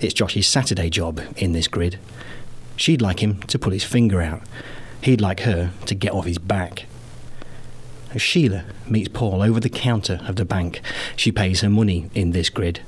[0.00, 1.98] It's Josh's Saturday job in this grid.
[2.76, 4.42] She'd like him to pull his finger out.
[5.00, 6.86] He'd like her to get off his back.
[8.20, 10.80] Sheila meets Paul over the counter of the bank.
[11.16, 12.80] She pays her money in this grid.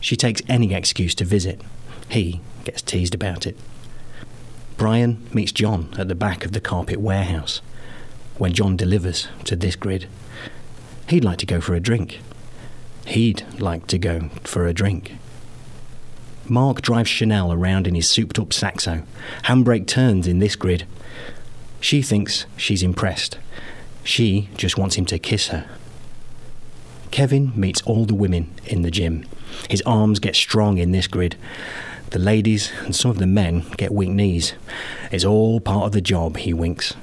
[0.00, 1.60] She takes any excuse to visit.
[2.08, 3.56] He gets teased about it.
[4.76, 7.60] Brian meets John at the back of the carpet warehouse.
[8.36, 10.06] When John delivers to this grid,
[11.08, 12.20] he'd like to go for a drink.
[13.06, 15.16] He'd like to go for a drink.
[16.48, 19.02] Mark drives Chanel around in his souped up saxo.
[19.44, 20.86] Handbrake turns in this grid.
[21.80, 23.38] She thinks she's impressed.
[24.06, 25.68] She just wants him to kiss her.
[27.10, 29.26] Kevin meets all the women in the gym.
[29.68, 31.36] His arms get strong in this grid.
[32.10, 34.54] The ladies and some of the men get weak knees.
[35.10, 36.94] It's all part of the job, he winks.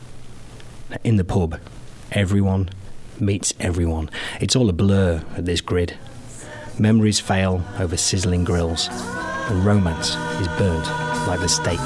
[1.04, 1.60] In the pub,
[2.14, 2.70] everyone
[3.20, 4.10] meets everyone.
[4.40, 5.98] It's all a blur at this grid.
[6.80, 10.88] Memories fail over sizzling grills, and romance is burnt
[11.28, 11.80] like the steak.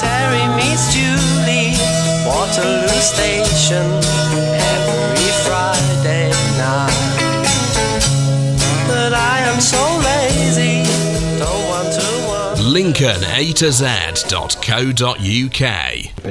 [0.00, 1.95] Terry meets Julie,
[2.26, 3.86] Waterloo Station,
[4.74, 6.92] every Friday night.
[8.88, 10.82] But I am so lazy,
[11.38, 12.58] don't want to work.
[12.72, 14.42] Lincoln A to Z.co.uk.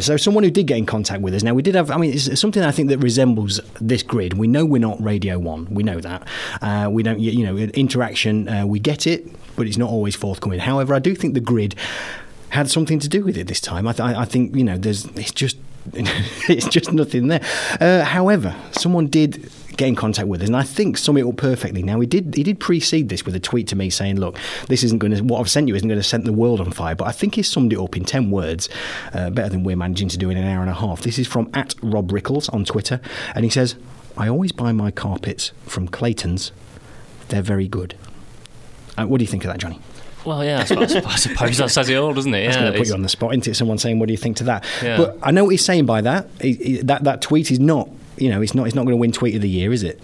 [0.04, 1.44] So, someone who did get in contact with us.
[1.44, 1.90] Now, we did have.
[1.92, 4.34] I mean, it's something I think that resembles this grid.
[4.34, 5.66] We know we're not Radio One.
[5.74, 6.28] We know that.
[6.62, 7.20] Uh, we don't.
[7.20, 8.50] You know, interaction.
[8.50, 10.60] Uh, we get it, but it's not always forthcoming.
[10.60, 11.76] However, I do think the grid
[12.50, 13.88] had something to do with it this time.
[13.88, 15.06] I, th- I think you know, there's.
[15.16, 15.58] It's just.
[16.50, 17.42] it's just nothing there.
[17.80, 20.48] Uh, however, someone did get in contact with us.
[20.48, 21.84] And I think sum it up perfectly.
[21.84, 24.84] Now he did he did precede this with a tweet to me saying, "Look, this
[24.84, 26.96] isn't going to what I've sent you isn't going to set the world on fire."
[26.96, 28.70] But I think he summed it up in ten words,
[29.14, 31.02] uh, better than we're managing to do in an hour and a half.
[31.02, 33.00] This is from at Rob Rickles on Twitter,
[33.34, 33.76] and he says,
[34.18, 36.52] "I always buy my carpets from Clayton's.
[37.30, 37.96] They're very good."
[38.98, 39.80] Uh, what do you think of that, Johnny?
[40.26, 42.46] Well, yeah, I suppose, I suppose that says it all, doesn't it?
[42.46, 43.56] That's going to put you on the spot, isn't it?
[43.56, 44.98] Someone saying, "What do you think to that?" Yeah.
[44.98, 46.28] But I know what he's saying by that.
[46.42, 48.98] He, he- that that tweet is not, you know, it's not, it's not going to
[48.98, 50.02] win tweet of the year, is it?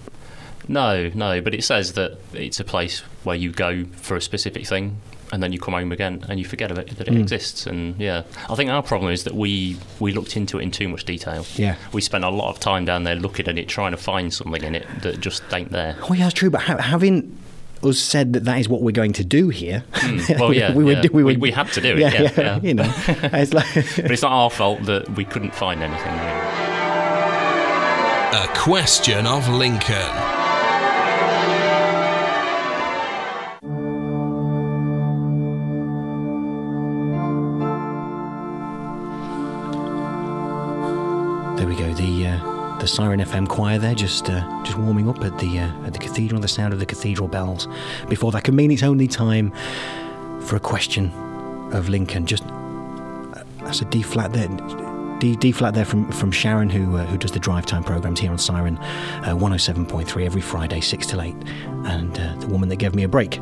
[0.68, 4.66] No, no, but it says that it's a place where you go for a specific
[4.68, 4.98] thing
[5.34, 7.20] and then you come home again and you forget of it, that it Mm.
[7.22, 7.66] exists.
[7.66, 10.88] And yeah, I think our problem is that we, we looked into it in too
[10.90, 11.46] much detail.
[11.56, 11.76] Yeah.
[11.94, 14.62] We spent a lot of time down there looking at it, trying to find something
[14.64, 15.96] in it that just ain't there.
[16.10, 16.50] Oh, yeah, that's true.
[16.50, 17.38] But ha- having
[17.84, 20.40] us said that that is what we're going to do here, Mm.
[20.40, 21.02] Well, yeah, we, would yeah.
[21.04, 22.60] do- we, We- would, we had to do it, yeah, yeah.
[22.62, 26.12] you know, it's like but it's not our fault that we couldn't find anything.
[26.14, 26.52] Really.
[28.34, 30.41] A question of Lincoln.
[42.82, 46.00] The Siren FM choir there, just uh, just warming up at the uh, at the
[46.00, 46.42] cathedral.
[46.42, 47.68] The sound of the cathedral bells.
[48.10, 49.52] Before that, could mean it's only time
[50.42, 51.12] for a question
[51.72, 52.26] of Lincoln.
[52.26, 54.48] Just uh, that's a D flat there.
[55.20, 58.20] D, D flat there from, from Sharon, who uh, who does the drive time programs
[58.20, 61.36] here on Siren, uh, 107.3 every Friday, 6 till 8.
[61.86, 63.36] And uh, the woman that gave me a break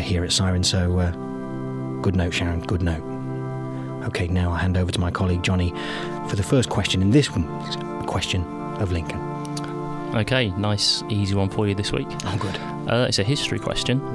[0.00, 0.64] here at Siren.
[0.64, 3.02] So, good note, Sharon, good note.
[4.06, 5.70] Okay, now I'll hand over to my colleague Johnny
[6.30, 7.02] for the first question.
[7.02, 7.44] And this one
[8.06, 9.20] question of Lincoln.
[10.14, 12.06] Okay, nice, easy one for you this week.
[12.24, 12.56] Oh, good.
[12.88, 13.98] Uh, it's a history question.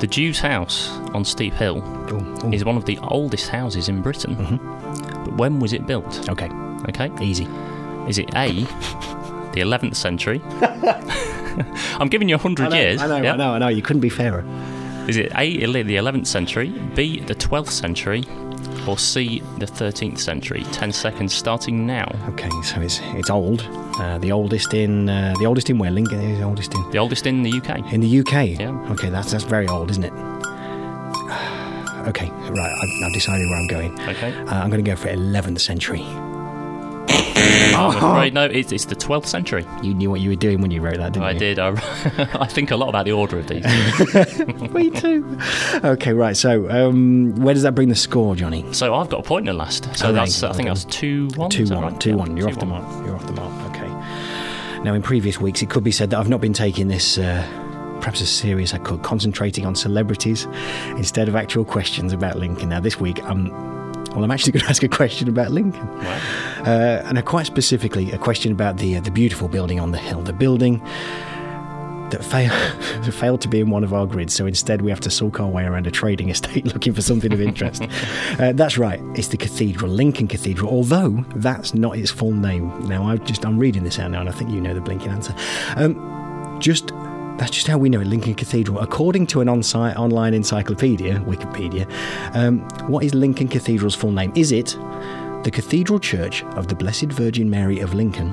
[0.00, 1.78] the Jew's house on Steep Hill
[2.12, 4.34] Ooh, is one of the oldest houses in Britain.
[5.24, 6.06] But when was it built?
[6.06, 6.30] Mm-hmm.
[6.30, 7.24] Okay, Okay.
[7.24, 7.46] easy.
[8.08, 8.52] Is it A,
[9.52, 10.40] the 11th century?
[12.00, 13.02] I'm giving you 100 years.
[13.02, 13.16] I know?
[13.16, 13.68] I know, I know.
[13.68, 14.44] You couldn't be fairer.
[15.08, 18.22] Is it A, the 11th century, B, the 12th century,
[18.90, 20.64] or C, the 13th century?
[20.72, 22.06] 10 seconds starting now.
[22.30, 23.62] Okay, so it's it's old.
[23.98, 27.26] Uh, the oldest in uh, the oldest in where Lincoln the oldest in The oldest
[27.26, 27.92] in the UK.
[27.92, 28.58] in the UK.
[28.58, 28.70] Yeah.
[28.92, 30.12] Okay, that's that's very old, isn't it?
[32.08, 32.72] Okay, right.
[32.82, 33.92] I've, I've decided where I'm going.
[34.08, 34.32] Okay.
[34.32, 36.00] Uh, I'm going to go for 11th century.
[37.88, 39.66] I'm afraid no, it's, it's the 12th century.
[39.82, 41.36] You knew what you were doing when you wrote that, didn't I you?
[41.36, 41.58] I did.
[41.58, 41.68] I,
[42.40, 43.64] I think a lot about the order of these.
[44.72, 45.38] Me too.
[45.84, 46.36] Okay, right.
[46.36, 48.64] So, um, where does that bring the score, Johnny?
[48.72, 49.84] So I've got a point in the last.
[49.96, 51.50] So Oh, that's right, I think that's 2 1.
[51.50, 51.82] 2 1.
[51.82, 52.00] Right?
[52.00, 52.36] Two, one.
[52.36, 53.06] You're off the mark.
[53.06, 53.70] You're off the mark.
[53.70, 53.88] Okay.
[54.82, 57.46] Now, in previous weeks, it could be said that I've not been taking this uh,
[58.00, 60.46] perhaps as serious as I could, concentrating on celebrities
[60.96, 62.70] instead of actual questions about Lincoln.
[62.70, 63.50] Now, this week, I'm
[64.14, 66.22] well, I'm actually going to ask a question about Lincoln, Right.
[66.66, 69.98] uh, and a quite specifically a question about the uh, the beautiful building on the
[69.98, 70.80] hill, the building
[72.10, 74.34] that failed failed to be in one of our grids.
[74.34, 77.32] So instead, we have to sulk our way around a trading estate looking for something
[77.32, 77.82] of interest.
[78.40, 79.00] uh, that's right.
[79.14, 80.70] It's the cathedral, Lincoln Cathedral.
[80.70, 82.88] Although that's not its full name.
[82.88, 85.10] Now I just I'm reading this out now, and I think you know the blinking
[85.10, 85.34] answer.
[85.76, 86.92] Um, just.
[87.40, 88.80] That's just how we know it, Lincoln Cathedral.
[88.80, 91.90] According to an on-site online encyclopedia, Wikipedia,
[92.36, 94.30] um, what is Lincoln Cathedral's full name?
[94.36, 94.76] Is it
[95.44, 98.28] the Cathedral Church of the Blessed Virgin Mary of Lincoln,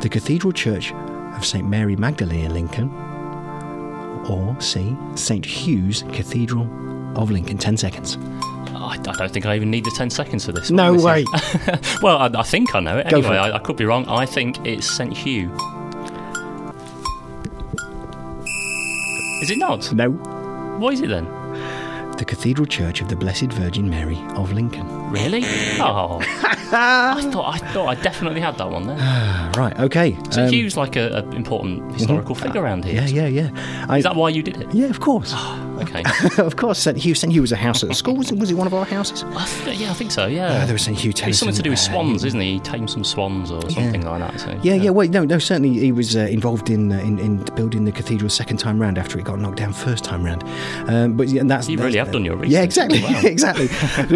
[0.00, 1.66] the Cathedral Church of St.
[1.66, 2.90] Mary Magdalene in Lincoln,
[4.28, 5.46] or C, St.
[5.46, 6.68] Hugh's Cathedral
[7.16, 7.56] of Lincoln?
[7.56, 8.18] 10 seconds.
[8.74, 10.70] I, I don't think I even need the 10 seconds for this.
[10.70, 10.92] No.
[10.92, 11.24] Way.
[12.02, 13.08] well, I, I think I know it.
[13.08, 13.38] Go Anyway.
[13.38, 14.06] I, I could be wrong.
[14.06, 15.16] I think it's St.
[15.16, 15.50] Hugh.
[19.42, 19.92] Is it not?
[19.92, 20.10] No.
[20.78, 21.24] What is it then?
[22.16, 24.86] The Cathedral Church of the Blessed Virgin Mary of Lincoln.
[25.10, 25.42] Really?
[25.80, 26.20] Oh.
[26.74, 28.96] I thought I thought I definitely had that one there.
[29.56, 30.16] Right, okay.
[30.30, 33.02] So um, Hugh's like a, a important historical figure around here.
[33.02, 33.86] Yeah, yeah, yeah.
[33.90, 34.72] I, Is that why you did it?
[34.72, 35.32] yeah, of course.
[35.82, 36.02] Okay.
[36.42, 36.96] of course, St.
[36.96, 37.14] Hugh.
[37.14, 37.32] St.
[37.32, 38.16] Hugh was a house at the school.
[38.16, 39.24] Was it, was it one of our houses?
[39.24, 40.26] I th- yeah, I think so.
[40.26, 40.46] Yeah.
[40.52, 40.96] Uh, there was St.
[40.98, 41.46] Hugh It's Tennyson.
[41.46, 42.54] something to do with uh, swans, isn't he?
[42.54, 44.40] He tamed some swans or something like that.
[44.40, 44.90] So, Yeah, yeah.
[44.90, 45.38] Well, no, no.
[45.38, 48.98] Certainly, he was uh, involved in, uh, in in building the cathedral second time round
[48.98, 50.42] after it got knocked down first time round.
[50.88, 52.52] Um, but yeah, and that's You that's- really have done your research.
[52.52, 53.20] Yeah, exactly, Wow.
[53.24, 53.68] exactly.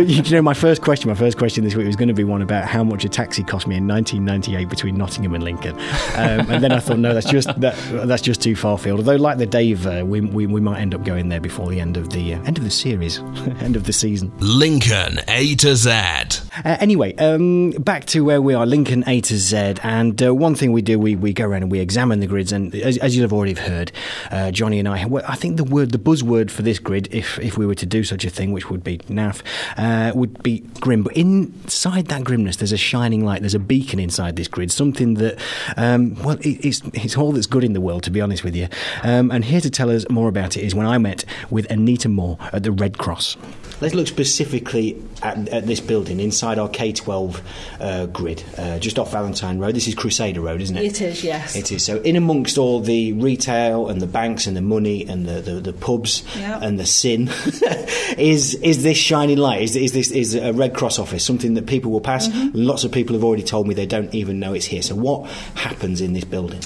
[0.05, 2.43] you know, my first question, my first question this week was going to be one
[2.43, 5.75] about how much a taxi cost me in 1998 between Nottingham and Lincoln,
[6.17, 7.75] um, and then I thought, no, that's just that,
[8.07, 8.99] that's just too far field.
[8.99, 11.81] Although, like the Dave, uh, we, we we might end up going there before the
[11.81, 13.19] end of the uh, end of the series,
[13.61, 14.33] end of the season.
[14.39, 15.91] Lincoln A to Z.
[15.91, 19.77] Uh, anyway, um, back to where we are, Lincoln A to Z.
[19.83, 22.53] And uh, one thing we do, we, we go around and we examine the grids.
[22.53, 23.93] And as, as you'll have already heard,
[24.31, 27.57] uh, Johnny and I, I think the word, the buzzword for this grid, if if
[27.57, 29.43] we were to do such a thing, which would be naff,
[29.77, 31.03] uh, would be grim.
[31.03, 33.41] But inside that grimness, there's a shining light.
[33.41, 35.39] There's a beacon inside this grid, something that,
[35.77, 38.55] um, well, it, it's it's all that's good in the world, to be honest with
[38.55, 38.69] you.
[39.03, 42.09] Um, and here to tell us more about it is when I met with Anita
[42.09, 43.37] Moore at the Red Cross.
[43.81, 47.41] Let's look specifically at, at this building inside our K12
[47.79, 49.75] uh, grid, uh, just off Valentine Road.
[49.75, 50.85] This is Crusader Road, isn't it?
[50.85, 51.55] It is, yes.
[51.55, 51.85] It is.
[51.85, 55.61] So, in amongst all the retail and the banks and the money and the, the,
[55.61, 56.59] the pubs Yeah.
[56.63, 57.29] and the sin,
[58.19, 59.63] is is this shining light?
[59.63, 62.29] Is, is this is a Red Cross office something that people will pass?
[62.29, 62.53] Mhm.
[62.55, 64.83] Lots of people have already told me they don't even know it's here.
[64.83, 66.61] So, what happens in this building?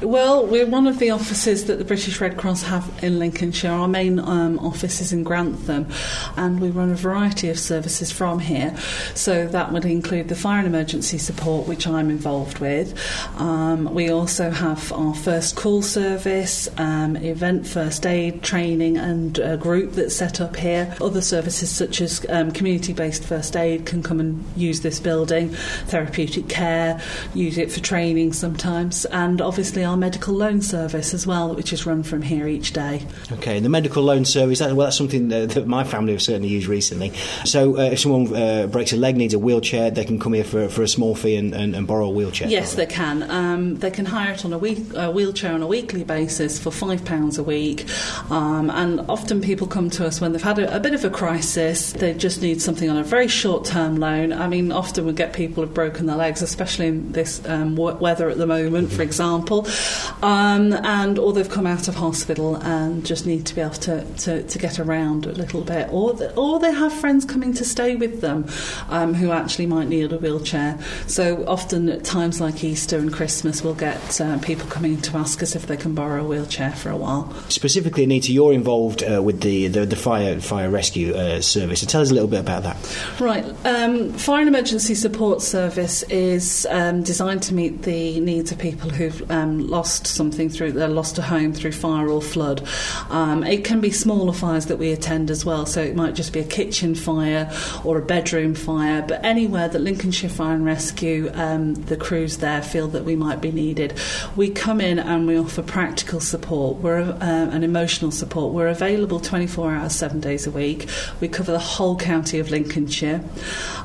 [0.00, 3.70] Well, we're one of the offices that the British Red Cross have in Lincolnshire.
[3.72, 5.86] Our main um, office is in Grantham,
[6.36, 8.76] and we run a variety of services from here.
[9.14, 12.98] So that would include the fire and emergency support, which I'm involved with.
[13.38, 19.56] Um, we also have our first call service, um, event first aid training, and a
[19.56, 20.94] group that's set up here.
[21.00, 25.50] Other services such as um, community based first aid can come and use this building,
[25.86, 27.00] therapeutic care,
[27.34, 31.86] use it for training sometimes, and obviously our medical loan service as well, which is
[31.86, 33.02] run from here each day.
[33.32, 36.41] Okay, the medical loan service, that, well, that's something that, that my family have certainly
[36.48, 37.12] used recently.
[37.44, 40.44] So, uh, if someone uh, breaks a leg, needs a wheelchair, they can come here
[40.44, 42.48] for, for a small fee and, and, and borrow a wheelchair.
[42.48, 43.22] Yes, they can.
[43.30, 46.70] Um, they can hire it on a, week, a wheelchair on a weekly basis for
[46.70, 47.86] five pounds a week,
[48.30, 51.10] um, and often people come to us when they've had a, a bit of a
[51.10, 51.92] crisis.
[51.92, 54.32] They just need something on a very short-term loan.
[54.32, 58.28] I mean, often we get people who've broken their legs, especially in this um, weather
[58.28, 59.66] at the moment, for example,
[60.22, 64.04] um, and or they've come out of hospital and just need to be able to,
[64.14, 67.96] to, to get around a little bit, or or they have friends coming to stay
[67.96, 68.46] with them
[68.88, 70.78] um, who actually might need a wheelchair.
[71.06, 75.42] So often at times like Easter and Christmas, we'll get uh, people coming to ask
[75.42, 77.32] us if they can borrow a wheelchair for a while.
[77.48, 81.80] Specifically, Anita, you're involved uh, with the, the, the fire fire rescue uh, service.
[81.80, 82.76] So, tell us a little bit about that.
[83.20, 83.44] Right.
[83.66, 88.90] Um, Fire and Emergency Support Service is um, designed to meet the needs of people
[88.90, 92.66] who've um, lost something through, they lost a home through fire or flood.
[93.10, 96.21] Um, it can be smaller fires that we attend as well, so it might just
[96.30, 97.50] be a kitchen fire
[97.84, 102.62] or a bedroom fire, but anywhere that Lincolnshire Fire and Rescue, um, the crews there,
[102.62, 103.98] feel that we might be needed,
[104.36, 106.78] we come in and we offer practical support.
[106.78, 108.52] We're uh, and emotional support.
[108.52, 110.88] We're available 24 hours, seven days a week.
[111.20, 113.22] We cover the whole county of Lincolnshire.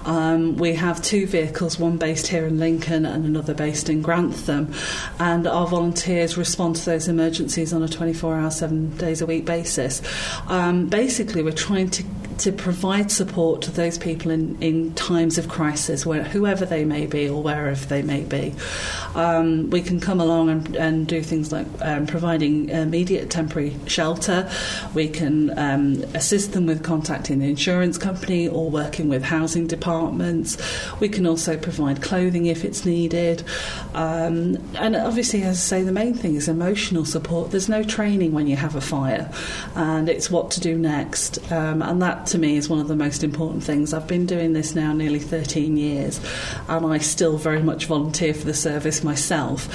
[0.06, 4.74] Um, we have two vehicles, one based here in Lincoln and another based in Grantham,
[5.20, 9.46] and our volunteers respond to those emergencies on a 24 hour, seven days a week
[9.46, 10.02] basis.
[10.48, 12.04] Um, basically, we're trying to
[12.40, 17.06] to provide support to those people in, in times of crisis, where, whoever they may
[17.06, 18.54] be or wherever they may be.
[19.16, 24.50] Um, we can come along and, and do things like um, providing immediate temporary shelter.
[24.94, 30.58] We can um, assist them with contacting the insurance company or working with housing departments.
[31.00, 33.44] We can also provide clothing if it's needed.
[33.94, 37.52] Um, and obviously, as I say, the main thing is emotional support.
[37.52, 39.32] There's no training when you have a fire,
[39.76, 41.52] and it's what to do next.
[41.52, 43.94] Um, and that to me is one of the most important things.
[43.94, 46.20] I've been doing this now nearly 13 years,
[46.68, 49.68] and I still very much volunteer for the service myself.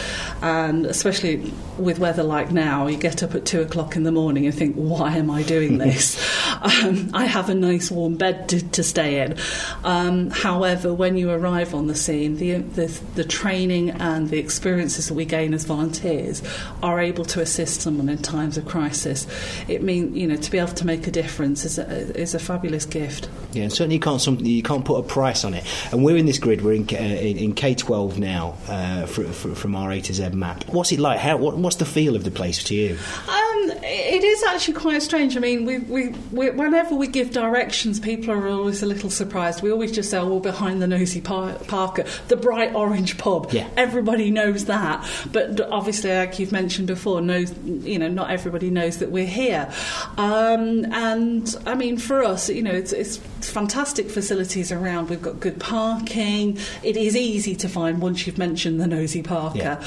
[0.42, 4.46] And especially with weather like now, you get up at two o'clock in the morning
[4.46, 6.18] and think, why am I doing this?
[6.62, 9.36] um, I have a nice warm bed to, to stay in.
[9.84, 15.08] Um, however, when you arrive on the scene, the, the, the training and the experiences
[15.08, 16.42] that we gain as volunteers
[16.82, 19.26] are able to assist someone in times of crisis.
[19.68, 21.86] It means, you know, to be able to make a difference is a,
[22.18, 23.28] is a fabulous gift.
[23.52, 25.64] Yeah, and certainly you can't some, you can't put a price on it.
[25.92, 26.62] And we're in this grid.
[26.62, 30.12] We're in K- uh, in, in K12 now uh, fr fr from our A to
[30.12, 30.64] Z map.
[30.68, 31.18] What's it like?
[31.18, 32.98] How what, what's the feel of the place to you?
[33.28, 33.41] Um,
[33.84, 35.36] it is actually quite strange.
[35.36, 39.62] I mean, we, we, we, whenever we give directions, people are always a little surprised.
[39.62, 43.68] We always just say, "Well, behind the nosy par- Parker, the bright orange pub." Yeah.
[43.76, 45.08] everybody knows that.
[45.32, 49.72] But obviously, like you've mentioned before, knows you know not everybody knows that we're here.
[50.16, 55.10] Um, and I mean, for us, you know, it's, it's fantastic facilities around.
[55.10, 56.58] We've got good parking.
[56.82, 59.78] It is easy to find once you've mentioned the nosy Parker.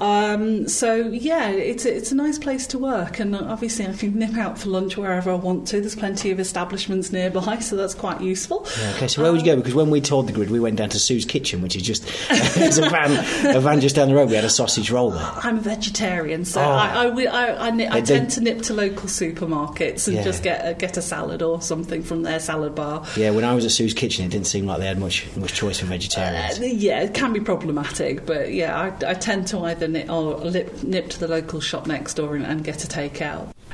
[0.00, 4.18] Um, so yeah, it's a, it's a nice place to work, and obviously, I can
[4.18, 5.80] nip out for lunch wherever I want to.
[5.80, 8.66] There's plenty of establishments nearby, so that's quite useful.
[8.80, 9.56] Yeah, okay, so where would you go?
[9.56, 12.04] Because when we toured the grid, we went down to Sue's Kitchen, which is just
[12.54, 14.28] there's a van, a van just down the road.
[14.28, 15.30] We had a sausage roll there.
[15.42, 16.64] I'm a vegetarian, so Oh.
[16.64, 20.22] I, I, I, I, I tend to nip to local supermarkets and Yeah.
[20.24, 23.04] just get a, get a salad or something from their salad bar.
[23.16, 25.54] Yeah, when I was at Sue's Kitchen, it didn't seem like they had much much
[25.54, 26.58] choice for vegetarians.
[26.60, 30.36] Uh, yeah, it can be problematic, but yeah, I, I tend to either nip, or
[30.36, 33.31] lip, nip to the local shop next door and, and get a takeout.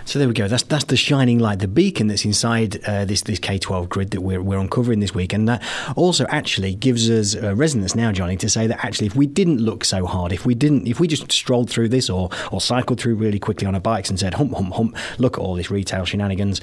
[0.09, 0.49] So there we go.
[0.49, 4.23] That's that's the shining light, the beacon that's inside uh, this this K12 grid that
[4.23, 5.63] we're we're uncovering this week, and that
[5.97, 9.59] also actually gives us uh, resonance now, Johnny, to say that actually if we didn't
[9.59, 12.99] look so hard, if we didn't, if we just strolled through this or or cycled
[12.99, 15.71] through really quickly on our bikes and said hump hump hump, look at all this
[15.71, 16.63] retail shenanigans.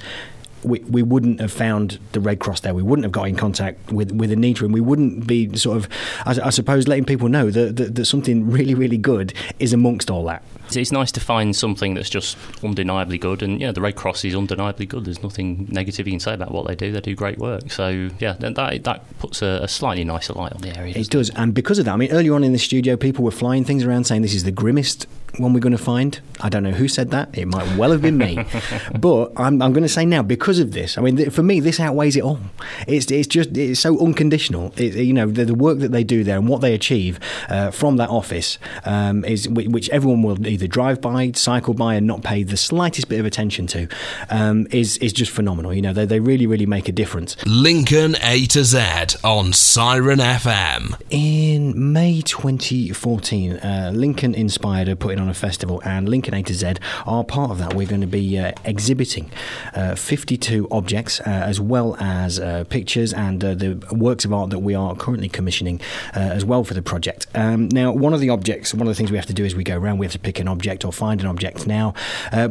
[0.64, 2.74] We, we wouldn't have found the Red Cross there.
[2.74, 5.88] We wouldn't have got in contact with, with Anita, and we wouldn't be sort of,
[6.24, 10.10] I, I suppose, letting people know that, that, that something really, really good is amongst
[10.10, 10.42] all that.
[10.70, 14.34] It's- nice to find something that's just undeniably good, and yeah, the Red Cross is
[14.34, 15.04] undeniably good.
[15.04, 16.92] There's nothing negative you can say about what they do.
[16.92, 17.70] They do great work.
[17.70, 18.54] So yeah, that
[18.84, 20.94] that, puts a, a slightly nicer light on the area.
[20.96, 23.30] It does, and because of that, I mean, earlier on in the studio, people were
[23.30, 25.06] flying things around saying this is the grimmest
[25.38, 26.18] one we're going to find.
[26.40, 27.36] I don't know who said that.
[27.36, 28.38] It might well have been me,
[28.98, 30.98] but I'm, I'm going to say now because of this.
[30.98, 32.38] I mean, th- for me, this outweighs it all.
[32.86, 34.72] It's it's just it's so unconditional.
[34.76, 37.18] It, you know, the, the work that they do there and what they achieve
[37.48, 41.94] uh, from that office um, is whi- which everyone will either drive by, cycle by,
[41.94, 43.88] and not pay the slightest bit of attention to
[44.30, 45.72] um, is is just phenomenal.
[45.72, 47.36] You know, they they really really make a difference.
[47.46, 48.78] Lincoln A to Z
[49.24, 51.00] on Siren FM.
[51.10, 56.54] In May 2014, uh, Lincoln Inspired are putting on a festival, and Lincoln A to
[56.54, 56.74] Z
[57.06, 57.74] are part of that.
[57.74, 59.30] We're going to be uh, exhibiting
[59.74, 64.50] uh, 52 objects, uh, as well as uh, pictures and uh, the works of art
[64.50, 65.80] that we are currently commissioning
[66.12, 67.26] as well for the project.
[67.34, 69.54] Um, now, one of the objects, one of the things we have to do as
[69.54, 71.66] we go around, we have to pick an object or find an object.
[71.66, 71.94] Now,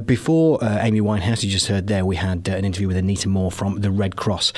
[0.05, 3.81] before Amy Winehouse, you just heard there, we had an interview with Anita Moore from
[3.81, 4.53] the Red Cross.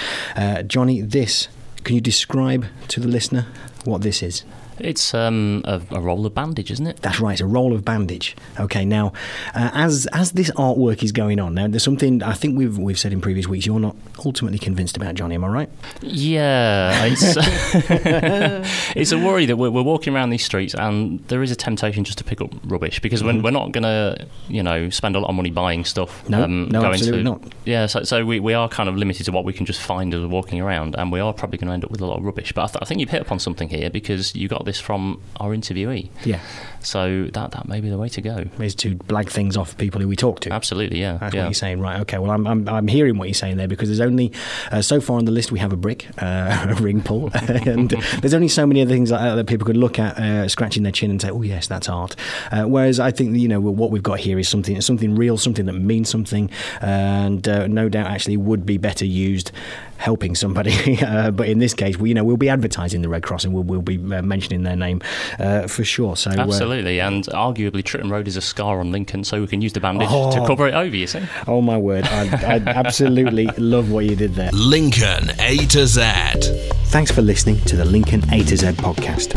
[0.67, 1.47] Johnny, this,
[1.83, 3.47] can you describe to the listener
[3.85, 4.43] what this is?
[4.79, 6.97] It's um, a, a roll of bandage, isn't it?
[7.01, 8.35] That's right, it's a roll of bandage.
[8.59, 9.13] Okay, now
[9.55, 12.99] uh, as as this artwork is going on, now there's something I think we've we've
[12.99, 13.65] said in previous weeks.
[13.65, 15.69] You're not ultimately convinced about Johnny, am I right?
[16.01, 17.35] Yeah, it's,
[18.95, 22.03] it's a worry that we're, we're walking around these streets and there is a temptation
[22.03, 23.37] just to pick up rubbish because Mhm.
[23.37, 26.27] we're, we're not going to, you know, spend a lot of money buying stuff.
[26.29, 27.43] No, no, going absolutely to, not.
[27.65, 30.13] Yeah, so, so we, we are kind of limited to what we can just find
[30.13, 32.17] as we're walking around, and we are probably going to end up with a lot
[32.19, 32.51] of rubbish.
[32.51, 35.19] But I, th- I think you've hit upon something here because you got this from
[35.39, 36.09] our interviewee.
[36.23, 36.39] Yeah.
[36.81, 38.45] So that that may be the way to go.
[38.59, 40.51] Is to blag things off people who we talk to.
[40.51, 41.17] Absolutely, yeah.
[41.17, 41.41] That's yeah.
[41.41, 41.99] what you're saying, right?
[42.01, 42.17] Okay.
[42.17, 44.31] Well, I'm, I'm, I'm hearing what you're saying there because there's only
[44.71, 47.89] uh, so far on the list we have a brick, uh, a ring pull, and
[48.21, 50.83] there's only so many other things like that that people could look at, uh, scratching
[50.83, 52.15] their chin and say, "Oh yes, that's art."
[52.51, 55.65] Uh, whereas I think you know what we've got here is something something real, something
[55.65, 56.49] that means something,
[56.81, 59.51] and uh, no doubt actually would be better used
[59.97, 61.01] helping somebody.
[61.01, 63.53] uh, but in this case, we you know we'll be advertising the Red Cross and
[63.53, 65.01] we'll, we'll be uh, mentioning their name
[65.39, 66.15] uh, for sure.
[66.15, 69.61] So uh, Absolutely, and arguably Tritton Road is a scar on Lincoln, so we can
[69.61, 70.29] use the bandage Oh.
[70.31, 70.93] to cover it over.
[70.93, 71.21] You see?
[71.47, 72.03] Oh my word!
[72.05, 74.49] I, I absolutely love what you did there.
[74.51, 76.01] Lincoln A to Z.
[76.87, 79.31] Thanks for listening to the Lincoln A to Z podcast.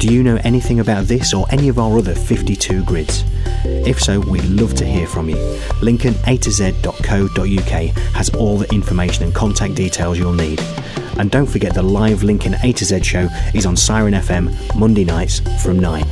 [0.00, 3.22] Do you know anything about this or any of our other 52 grids?
[3.64, 5.36] If so, we'd love to hear from you.
[5.82, 7.70] Lincoln A to Z.co.uk
[8.14, 10.60] has all the information and contact details you'll need.
[11.18, 15.04] And don't forget the live Lincoln A to Z show is on Siren FM Monday
[15.04, 16.04] nights from 9.